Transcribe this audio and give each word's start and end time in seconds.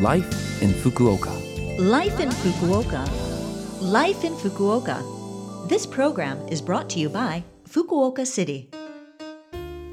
Life 0.00 0.60
in 0.60 0.70
Fukuoka. 0.70 1.30
Life 1.78 2.18
in 2.18 2.28
Fukuoka. 2.28 3.06
Life 3.80 4.24
in 4.24 4.32
Fukuoka. 4.34 5.68
This 5.68 5.86
program 5.86 6.36
is 6.48 6.60
brought 6.60 6.90
to 6.90 6.98
you 6.98 7.08
by 7.08 7.44
Fukuoka 7.68 8.26
City. 8.26 8.68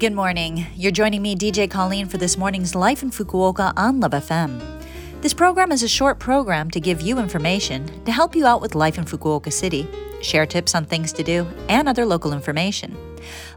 Good 0.00 0.12
morning. 0.12 0.66
You're 0.74 0.90
joining 0.90 1.22
me, 1.22 1.36
DJ 1.36 1.70
Colleen, 1.70 2.06
for 2.08 2.18
this 2.18 2.36
morning's 2.36 2.74
Life 2.74 3.04
in 3.04 3.12
Fukuoka 3.12 3.72
on 3.76 4.00
Love 4.00 4.10
FM. 4.10 4.81
This 5.22 5.34
program 5.34 5.70
is 5.70 5.84
a 5.84 5.88
short 5.88 6.18
program 6.18 6.68
to 6.72 6.80
give 6.80 7.00
you 7.00 7.20
information 7.20 7.86
to 8.06 8.10
help 8.10 8.34
you 8.34 8.44
out 8.44 8.60
with 8.60 8.74
life 8.74 8.98
in 8.98 9.04
Fukuoka 9.04 9.52
City, 9.52 9.86
share 10.20 10.46
tips 10.46 10.74
on 10.74 10.84
things 10.84 11.12
to 11.12 11.22
do, 11.22 11.46
and 11.68 11.88
other 11.88 12.04
local 12.04 12.32
information. 12.32 12.96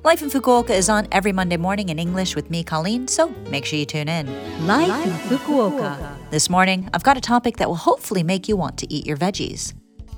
Life 0.03 0.21
in 0.21 0.29
Fukuoka 0.29 0.69
is 0.69 0.89
on 0.89 1.07
every 1.11 1.31
Monday 1.31 1.57
morning 1.57 1.89
in 1.89 1.97
English 1.97 2.35
with 2.35 2.51
me, 2.51 2.63
Colleen, 2.63 3.07
so 3.07 3.29
make 3.49 3.65
sure 3.65 3.79
you 3.79 3.85
tune 3.87 4.07
in. 4.07 4.27
Life, 4.67 5.07
in 5.07 5.11
Fukuoka. 5.37 5.97
This 6.29 6.51
morning, 6.51 6.87
I've 6.93 7.01
got 7.01 7.17
a 7.17 7.21
topic 7.21 7.57
that 7.57 7.67
will 7.67 7.83
hopefully 7.89 8.21
make 8.21 8.47
you 8.47 8.55
want 8.55 8.77
to 8.77 8.93
eat 8.93 9.07
your 9.07 9.17
veggies. 9.17 9.73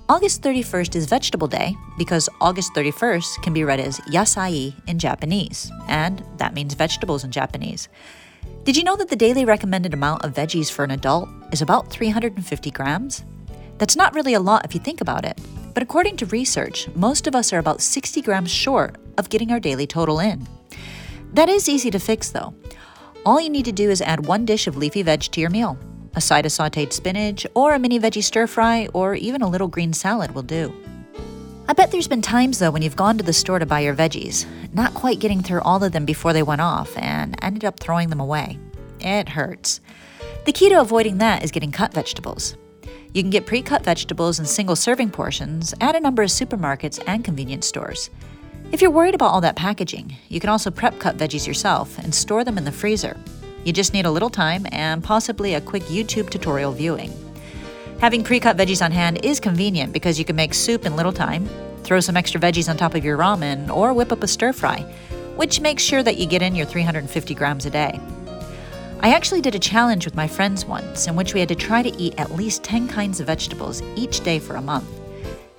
August 0.09 0.41
31st 0.41 0.97
is 0.97 1.05
Vegetable 1.05 1.47
Day 1.47 1.77
because 1.97 2.27
August 2.41 2.73
31st 2.73 3.41
can 3.41 3.53
be 3.53 3.63
read 3.63 3.79
as 3.79 4.01
yasai 4.01 4.73
in 4.85 4.99
Japanese, 4.99 5.71
and 5.87 6.25
that 6.39 6.53
means 6.53 6.73
vegetables 6.73 7.23
in 7.23 7.31
Japanese. 7.31 7.87
Did 8.67 8.75
you 8.75 8.83
know 8.83 8.97
that 8.97 9.07
the 9.07 9.15
daily 9.15 9.45
recommended 9.45 9.93
amount 9.93 10.25
of 10.25 10.33
veggies 10.33 10.69
for 10.69 10.83
an 10.83 10.91
adult 10.91 11.29
is 11.53 11.61
about 11.61 11.89
350 11.89 12.69
grams? 12.71 13.23
That's 13.77 13.95
not 13.95 14.13
really 14.13 14.33
a 14.33 14.41
lot 14.41 14.65
if 14.65 14.73
you 14.73 14.81
think 14.81 14.99
about 14.99 15.23
it, 15.23 15.39
but 15.73 15.81
according 15.81 16.17
to 16.17 16.25
research, 16.25 16.89
most 16.93 17.27
of 17.27 17.33
us 17.33 17.53
are 17.53 17.59
about 17.59 17.79
60 17.79 18.21
grams 18.23 18.51
short 18.51 18.97
of 19.17 19.29
getting 19.29 19.53
our 19.53 19.61
daily 19.61 19.87
total 19.87 20.19
in. 20.19 20.45
That 21.31 21.47
is 21.47 21.69
easy 21.69 21.89
to 21.91 21.97
fix 21.97 22.31
though. 22.31 22.53
All 23.25 23.39
you 23.39 23.49
need 23.49 23.63
to 23.63 23.71
do 23.71 23.89
is 23.89 24.01
add 24.01 24.25
one 24.25 24.43
dish 24.43 24.67
of 24.67 24.75
leafy 24.75 25.01
veg 25.01 25.21
to 25.21 25.39
your 25.39 25.49
meal. 25.49 25.79
A 26.15 26.19
side 26.19 26.45
of 26.45 26.51
sauteed 26.51 26.91
spinach, 26.91 27.47
or 27.53 27.73
a 27.73 27.79
mini 27.79 28.01
veggie 28.01 28.21
stir 28.21 28.47
fry, 28.47 28.89
or 28.93 29.15
even 29.15 29.41
a 29.41 29.49
little 29.49 29.69
green 29.69 29.93
salad 29.93 30.35
will 30.35 30.43
do. 30.43 30.73
I 31.69 31.73
bet 31.73 31.91
there's 31.91 32.07
been 32.07 32.21
times 32.21 32.59
though 32.59 32.71
when 32.71 32.81
you've 32.81 32.95
gone 32.95 33.17
to 33.17 33.23
the 33.23 33.33
store 33.33 33.59
to 33.59 33.65
buy 33.65 33.81
your 33.81 33.93
veggies, 33.93 34.45
not 34.73 34.93
quite 34.93 35.19
getting 35.19 35.41
through 35.41 35.61
all 35.61 35.83
of 35.83 35.91
them 35.91 36.05
before 36.05 36.31
they 36.31 36.43
went 36.43 36.61
off, 36.61 36.97
and 36.97 37.35
ended 37.41 37.65
up 37.65 37.79
throwing 37.79 38.09
them 38.09 38.21
away. 38.21 38.57
It 38.99 39.29
hurts. 39.29 39.81
The 40.45 40.51
key 40.51 40.69
to 40.69 40.79
avoiding 40.79 41.17
that 41.17 41.43
is 41.43 41.51
getting 41.51 41.71
cut 41.71 41.93
vegetables. 41.93 42.55
You 43.13 43.23
can 43.23 43.29
get 43.29 43.45
pre 43.45 43.61
cut 43.61 43.83
vegetables 43.83 44.39
in 44.39 44.45
single 44.45 44.75
serving 44.75 45.11
portions 45.11 45.73
at 45.81 45.95
a 45.95 45.99
number 45.99 46.23
of 46.23 46.29
supermarkets 46.29 47.01
and 47.07 47.23
convenience 47.23 47.65
stores. 47.67 48.09
If 48.71 48.81
you're 48.81 48.91
worried 48.91 49.15
about 49.15 49.31
all 49.31 49.41
that 49.41 49.55
packaging, 49.55 50.15
you 50.27 50.39
can 50.39 50.49
also 50.49 50.69
prep 50.69 50.99
cut 50.99 51.17
veggies 51.17 51.47
yourself 51.47 51.97
and 51.99 52.13
store 52.13 52.43
them 52.43 52.57
in 52.57 52.65
the 52.65 52.71
freezer. 52.71 53.17
You 53.63 53.73
just 53.73 53.93
need 53.93 54.05
a 54.05 54.11
little 54.11 54.29
time 54.29 54.65
and 54.71 55.03
possibly 55.03 55.53
a 55.53 55.61
quick 55.61 55.83
YouTube 55.83 56.29
tutorial 56.29 56.71
viewing. 56.71 57.11
Having 57.99 58.23
pre 58.23 58.39
cut 58.39 58.57
veggies 58.57 58.83
on 58.83 58.91
hand 58.91 59.19
is 59.23 59.39
convenient 59.39 59.93
because 59.93 60.19
you 60.19 60.25
can 60.25 60.35
make 60.35 60.53
soup 60.53 60.85
in 60.85 60.95
little 60.95 61.13
time, 61.13 61.49
throw 61.83 61.99
some 61.99 62.17
extra 62.17 62.39
veggies 62.39 62.69
on 62.69 62.77
top 62.77 62.93
of 62.93 63.03
your 63.03 63.17
ramen, 63.17 63.69
or 63.69 63.93
whip 63.93 64.11
up 64.11 64.23
a 64.23 64.27
stir 64.27 64.53
fry, 64.53 64.81
which 65.35 65.61
makes 65.61 65.81
sure 65.81 66.03
that 66.03 66.17
you 66.17 66.25
get 66.25 66.41
in 66.41 66.55
your 66.55 66.65
350 66.65 67.33
grams 67.33 67.65
a 67.65 67.69
day. 67.69 67.99
I 69.07 69.11
actually 69.11 69.39
did 69.39 69.55
a 69.55 69.59
challenge 69.59 70.03
with 70.03 70.17
my 70.17 70.27
friends 70.27 70.65
once 70.65 71.07
in 71.07 71.15
which 71.15 71.33
we 71.33 71.39
had 71.39 71.47
to 71.47 71.55
try 71.55 71.81
to 71.81 71.97
eat 71.97 72.15
at 72.17 72.33
least 72.33 72.61
10 72.65 72.89
kinds 72.89 73.21
of 73.21 73.27
vegetables 73.27 73.81
each 73.95 74.19
day 74.19 74.37
for 74.37 74.57
a 74.57 74.61
month. 74.61 74.89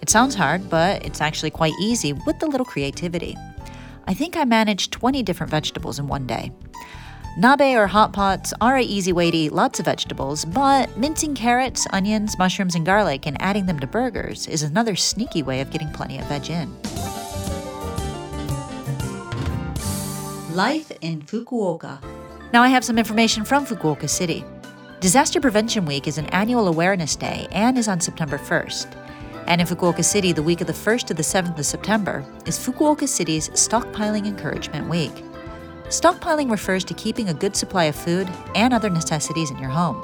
It 0.03 0.11
sounds 0.11 0.35
hard, 0.35 0.69
but 0.69 1.03
it's 1.03 1.23
actually 1.23 1.49
quite 1.49 1.73
easy 1.81 2.13
with 2.13 2.43
a 2.43 2.47
little 2.47 2.67
creativity. 2.67 3.39
I 4.07 4.13
think 4.13 4.37
I 4.37 4.45
managed 4.45 4.93
20 4.93 5.23
different 5.23 5.51
vegetables 5.51 5.99
in 5.99 6.09
one 6.09 6.27
day. 6.27 6.53
Nabe 7.39 7.75
or 7.75 7.87
hot 7.87 8.13
pots 8.13 8.53
are 8.61 8.77
an 8.77 8.85
easy 8.85 9.15
way 9.15 9.31
to 9.31 9.37
eat 9.39 9.53
lots 9.55 9.81
of 9.81 9.87
vegetables, 9.87 10.45
but 10.45 10.95
mincing 10.99 11.35
carrots, 11.35 11.87
onions, 11.91 12.39
mushrooms, 12.39 12.75
and 12.75 12.85
garlic 12.85 13.27
and 13.27 13.41
adding 13.41 13.65
them 13.65 13.81
to 13.81 13.87
burgers 13.87 14.47
is 14.47 14.63
another 14.63 14.95
sneaky 14.95 15.43
way 15.43 15.63
of 15.63 15.71
getting 15.71 15.91
plenty 15.93 16.19
of 16.19 16.27
veg 16.27 16.51
in. 16.51 16.71
Life 20.55 20.93
in 21.01 21.23
Fukuoka. 21.23 22.18
Now 22.51 22.63
I 22.63 22.69
have 22.69 22.83
some 22.83 22.99
information 22.99 23.45
from 23.45 23.67
Fukuoka 23.67 24.09
City. 24.09 24.43
Disaster 25.01 25.39
Prevention 25.39 25.85
Week 25.85 26.09
is 26.09 26.17
an 26.17 26.25
annual 26.27 26.67
awareness 26.67 27.15
day 27.15 27.47
and 27.53 27.77
is 27.77 27.89
on 27.89 28.01
September 28.01 28.39
1st. 28.39 28.97
And 29.47 29.61
in 29.61 29.67
Fukuoka 29.67 30.03
City, 30.03 30.33
the 30.33 30.43
week 30.43 30.63
of 30.63 30.67
the 30.67 30.73
1st 30.73 31.05
to 31.09 31.15
the 31.15 31.23
7th 31.23 31.59
of 31.59 31.67
September 31.67 32.25
is 32.47 32.59
Fukuoka 32.59 33.07
City's 33.07 33.51
Stockpiling 33.51 34.27
Encouragement 34.27 34.89
Week. 34.89 35.13
Stockpiling 35.89 36.51
refers 36.51 36.85
to 36.85 36.95
keeping 36.95 37.29
a 37.29 37.35
good 37.35 37.55
supply 37.55 37.85
of 37.85 37.97
food 37.97 38.27
and 38.55 38.73
other 38.73 38.89
necessities 38.89 39.51
in 39.51 39.59
your 39.59 39.69
home. 39.69 40.03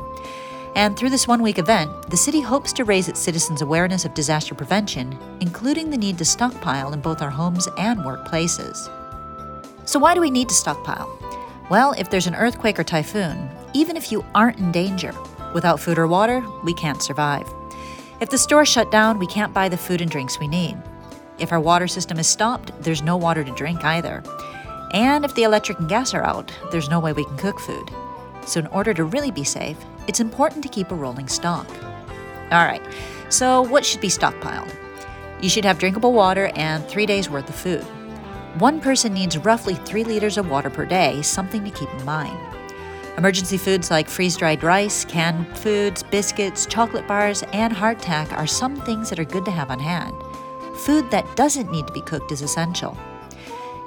And 0.77 0.99
through 0.99 1.11
this 1.11 1.27
one 1.27 1.41
week 1.41 1.59
event, 1.59 2.11
the 2.11 2.17
city 2.19 2.43
hopes 2.43 2.75
to 2.75 2.85
raise 2.85 3.09
its 3.09 3.21
citizens' 3.21 3.63
awareness 3.63 4.05
of 4.05 4.13
disaster 4.13 4.55
prevention, 4.55 5.17
including 5.41 5.89
the 5.89 5.97
need 5.97 6.19
to 6.19 6.27
stockpile 6.27 6.93
in 6.93 7.01
both 7.01 7.23
our 7.23 7.31
homes 7.31 7.69
and 7.79 8.01
workplaces. 8.01 8.91
So, 9.87 9.99
why 9.99 10.15
do 10.15 10.21
we 10.21 10.31
need 10.31 10.49
to 10.51 10.55
stockpile? 10.55 11.24
Well, 11.71 11.93
if 11.97 12.11
there's 12.11 12.27
an 12.27 12.35
earthquake 12.35 12.79
or 12.79 12.85
typhoon, 12.85 13.49
even 13.73 13.97
if 13.97 14.13
you 14.13 14.23
aren't 14.35 14.59
in 14.59 14.71
danger, 14.71 15.15
without 15.55 15.81
food 15.81 15.99
or 15.99 16.07
water, 16.07 16.45
we 16.63 16.75
can't 16.75 17.03
survive. 17.03 17.49
If 18.21 18.29
the 18.29 18.37
store 18.37 18.67
shut 18.67 18.91
down, 18.91 19.19
we 19.19 19.27
can't 19.27 19.55
buy 19.55 19.71
the 19.71 19.79
food 19.79 20.03
and 20.03 20.11
drinks 20.11 20.39
we 20.39 20.47
need. 20.47 20.77
If 21.39 21.53
our 21.53 21.61
water 21.61 21.89
system 21.89 22.19
is 22.19 22.27
stopped, 22.27 22.71
there's 22.83 23.03
no 23.03 23.17
water 23.17 23.43
to 23.43 23.51
drink 23.53 23.83
either. 23.83 24.23
And 24.93 25.25
if 25.25 25.35
the 25.35 25.45
electric 25.45 25.79
and 25.79 25.89
gas 25.89 26.13
are 26.13 26.23
out, 26.23 26.53
there's 26.71 26.91
no 26.91 27.01
way 27.01 27.15
we 27.15 27.25
can 27.25 27.37
cook 27.39 27.59
food. 27.59 27.91
So, 28.45 28.61
in 28.61 28.67
order 28.67 28.93
to 28.93 29.05
really 29.05 29.31
be 29.31 29.43
safe, 29.43 29.79
it's 30.07 30.21
important 30.21 30.63
to 30.65 30.69
keep 30.69 30.91
a 30.91 30.95
rolling 30.95 31.29
stock. 31.29 31.67
All 32.53 32.65
right, 32.65 32.83
so 33.31 33.63
what 33.63 33.87
should 33.87 34.03
be 34.03 34.09
stockpiled? 34.09 34.73
You 35.41 35.49
should 35.49 35.65
have 35.65 35.79
drinkable 35.79 36.13
water 36.13 36.53
and 36.57 36.87
three 36.87 37.07
days' 37.07 37.31
worth 37.31 37.49
of 37.49 37.55
food. 37.55 37.85
One 38.59 38.81
person 38.81 39.13
needs 39.13 39.37
roughly 39.37 39.75
three 39.75 40.05
liters 40.05 40.39
of 40.39 40.49
water 40.49 40.71
per 40.71 40.85
day, 40.85 41.23
something 41.23 41.65
to 41.65 41.71
keep 41.73 41.93
in 41.93 42.05
mind. 42.05 42.39
Emergency 43.19 43.59
foods 43.59 43.91
like 43.91 44.09
freeze 44.09 44.37
dried 44.37 44.63
rice, 44.63 45.05
canned 45.05 45.59
foods, 45.59 46.05
biscuits, 46.05 46.65
chocolate 46.65 47.09
bars, 47.09 47.43
and 47.53 47.73
hardtack 47.73 48.33
are 48.33 48.47
some 48.47 48.77
things 48.77 49.11
that 49.11 49.19
are 49.19 49.25
good 49.25 49.45
to 49.45 49.51
have 49.51 49.73
on 49.73 49.81
hand. 49.81 50.15
Food 50.79 51.11
that 51.11 51.35
doesn't 51.35 51.73
need 51.73 51.89
to 51.89 51.93
be 51.93 52.01
cooked 52.01 52.31
is 52.31 52.43
essential. 52.43 52.97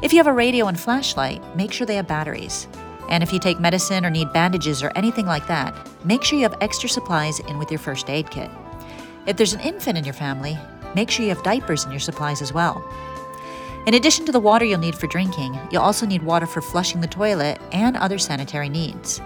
If 0.04 0.12
you 0.12 0.20
have 0.20 0.28
a 0.28 0.34
radio 0.34 0.68
and 0.68 0.78
flashlight, 0.78 1.42
make 1.56 1.72
sure 1.72 1.88
they 1.88 1.96
have 1.96 2.08
batteries. 2.08 2.68
And 3.08 3.24
if 3.24 3.32
you 3.32 3.40
take 3.40 3.62
medicine 3.62 4.06
or 4.06 4.10
need 4.10 4.34
bandages 4.34 4.84
or 4.84 4.92
anything 4.96 5.26
like 5.26 5.48
that, 5.48 5.74
make 6.04 6.26
sure 6.26 6.38
you 6.38 6.44
have 6.44 6.58
extra 6.60 6.90
supplies 6.90 7.40
in 7.40 7.58
with 7.58 7.72
your 7.72 7.80
first 7.80 8.10
aid 8.10 8.30
kit. 8.30 8.52
If 9.28 9.38
there's 9.38 9.54
an 9.54 9.62
infant 9.62 9.98
in 9.98 10.04
your 10.04 10.14
family, 10.14 10.58
make 10.94 11.10
sure 11.10 11.24
you 11.24 11.34
have 11.34 11.44
diapers 11.44 11.86
in 11.86 11.92
your 11.92 12.02
supplies 12.02 12.42
as 12.42 12.52
well. 12.52 12.84
In 13.88 13.94
addition 13.94 14.26
to 14.26 14.34
the 14.34 14.40
water 14.42 14.66
you'll 14.66 14.82
need 14.82 14.98
for 14.98 15.08
drinking, 15.08 15.58
you'll 15.72 15.82
also 15.82 16.06
need 16.06 16.22
water 16.22 16.46
for 16.46 16.60
flushing 16.60 17.00
the 17.00 17.08
toilet 17.08 17.58
and 17.72 17.96
other 17.96 18.18
sanitary 18.18 18.68
needs. 18.68 19.22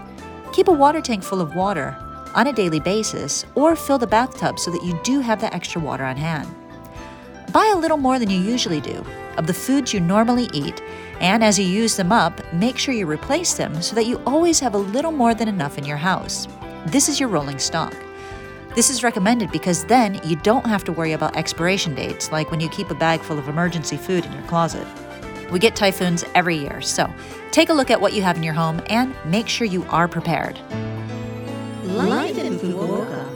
Keep 0.52 0.68
a 0.68 0.72
water 0.72 1.00
tank 1.00 1.24
full 1.24 1.40
of 1.40 1.56
water 1.56 1.96
on 2.36 2.46
a 2.46 2.52
daily 2.52 2.78
basis 2.78 3.44
or 3.56 3.74
fill 3.74 3.98
the 3.98 4.06
bathtub 4.06 4.60
so 4.60 4.70
that 4.70 4.84
you 4.84 4.96
do 5.02 5.18
have 5.18 5.40
the 5.40 5.52
extra 5.52 5.80
water 5.80 6.04
on 6.04 6.16
hand. 6.16 6.48
Buy 7.50 7.72
a 7.74 7.76
little 7.76 7.96
more 7.96 8.20
than 8.20 8.30
you 8.30 8.40
usually 8.40 8.80
do 8.80 9.04
of 9.36 9.48
the 9.48 9.52
foods 9.52 9.92
you 9.92 9.98
normally 9.98 10.48
eat, 10.52 10.80
and 11.18 11.42
as 11.42 11.58
you 11.58 11.66
use 11.66 11.96
them 11.96 12.12
up, 12.12 12.40
make 12.54 12.78
sure 12.78 12.94
you 12.94 13.06
replace 13.06 13.54
them 13.54 13.82
so 13.82 13.96
that 13.96 14.06
you 14.06 14.22
always 14.26 14.60
have 14.60 14.74
a 14.74 14.78
little 14.78 15.10
more 15.10 15.34
than 15.34 15.48
enough 15.48 15.76
in 15.76 15.84
your 15.84 15.96
house. 15.96 16.46
This 16.86 17.08
is 17.08 17.18
your 17.18 17.30
rolling 17.30 17.58
stock. 17.58 17.96
This 18.74 18.88
is 18.88 19.02
recommended 19.02 19.52
because 19.52 19.84
then 19.84 20.18
you 20.24 20.36
don't 20.36 20.64
have 20.64 20.82
to 20.84 20.92
worry 20.92 21.12
about 21.12 21.36
expiration 21.36 21.94
dates 21.94 22.32
like 22.32 22.50
when 22.50 22.58
you 22.58 22.70
keep 22.70 22.90
a 22.90 22.94
bag 22.94 23.20
full 23.20 23.38
of 23.38 23.46
emergency 23.46 23.98
food 23.98 24.24
in 24.24 24.32
your 24.32 24.42
closet. 24.44 24.86
We 25.50 25.58
get 25.58 25.76
typhoons 25.76 26.24
every 26.34 26.56
year, 26.56 26.80
so 26.80 27.12
take 27.50 27.68
a 27.68 27.74
look 27.74 27.90
at 27.90 28.00
what 28.00 28.14
you 28.14 28.22
have 28.22 28.38
in 28.38 28.42
your 28.42 28.54
home 28.54 28.80
and 28.88 29.14
make 29.26 29.46
sure 29.46 29.66
you 29.66 29.84
are 29.90 30.08
prepared. 30.08 30.58
Life 31.84 32.38
in 32.38 32.54
Fukuoka. 32.58 33.28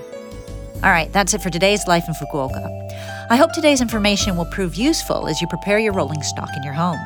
All 0.82 0.90
right, 0.90 1.12
that's 1.12 1.34
it 1.34 1.42
for 1.42 1.50
today's 1.50 1.86
Life 1.86 2.04
in 2.08 2.14
Fukuoka. 2.14 3.26
I 3.28 3.36
hope 3.36 3.52
today's 3.52 3.82
information 3.82 4.36
will 4.38 4.46
prove 4.46 4.74
useful 4.74 5.28
as 5.28 5.42
you 5.42 5.48
prepare 5.48 5.78
your 5.78 5.92
rolling 5.92 6.22
stock 6.22 6.48
in 6.56 6.62
your 6.62 6.72
home. 6.72 6.98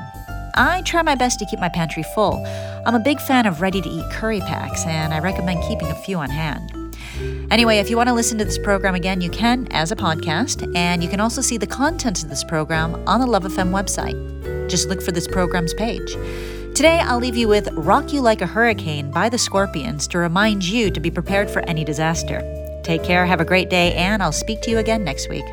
I 0.55 0.83
try 0.83 1.03
my 1.03 1.17
best 1.17 1.41
to 1.41 1.47
keep 1.47 1.59
my 1.59 1.69
pantry 1.69 2.05
full. 2.15 2.45
I'm 2.87 2.95
a 2.95 3.01
big 3.01 3.21
fan 3.21 3.47
of 3.47 3.61
ready 3.61 3.81
to 3.81 3.89
eat 3.89 4.11
curry 4.13 4.41
packs, 4.41 4.87
and 4.87 5.13
I 5.13 5.19
recommend 5.19 5.65
keeping 5.65 5.89
a 5.89 5.95
few 5.95 6.19
on 6.19 6.31
hand. 6.31 6.73
Anyway, 7.51 7.79
if 7.79 7.91
you 7.91 7.97
want 7.97 8.09
to 8.09 8.15
listen 8.15 8.39
to 8.39 8.45
this 8.45 8.59
program 8.59 8.95
again, 8.95 9.21
you 9.21 9.29
can 9.29 9.67
as 9.73 9.91
a 9.91 9.97
podcast, 9.97 10.73
and 10.77 11.03
you 11.03 11.09
can 11.09 11.19
also 11.19 11.41
see 11.41 11.57
the 11.57 11.67
contents 11.67 12.23
of 12.23 12.31
this 12.31 12.45
program 12.45 12.95
on 13.09 13.21
the 13.21 13.27
Love 13.27 13.43
FM 13.43 13.71
website. 13.71 14.69
Just 14.69 14.89
look 14.89 15.03
for 15.03 15.11
this 15.11 15.27
program's 15.27 15.75
page. 15.75 16.13
Today, 16.77 17.01
I'll 17.01 17.19
leave 17.19 17.37
you 17.37 17.49
with 17.49 17.69
Rock 17.73 18.13
You 18.13 18.21
Like 18.21 18.41
a 18.41 18.47
Hurricane 18.47 19.11
by 19.11 19.29
the 19.29 19.37
Scorpions 19.37 20.07
to 20.09 20.19
remind 20.19 20.63
you 20.63 20.93
to 20.93 21.01
be 21.01 21.11
prepared 21.11 21.51
for 21.51 21.61
any 21.63 21.85
disaster. 21.85 22.41
Take 22.85 23.03
care, 23.03 23.27
have 23.27 23.41
a 23.41 23.45
great 23.45 23.69
day, 23.69 23.95
and 23.95 24.23
I'll 24.23 24.31
speak 24.31 24.63
to 24.63 24.71
you 24.71 24.79
again 24.79 25.03
next 25.03 25.29
week. 25.29 25.45